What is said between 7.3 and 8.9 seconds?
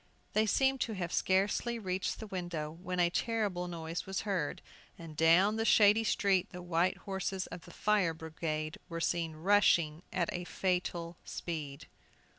of the fire brigade